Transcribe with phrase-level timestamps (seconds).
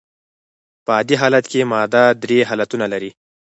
[0.85, 3.11] په عادي حالت کي ماده درې حالتونه لري.